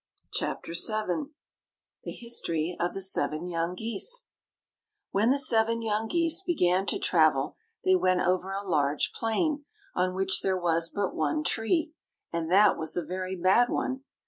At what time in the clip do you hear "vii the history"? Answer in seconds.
0.71-2.75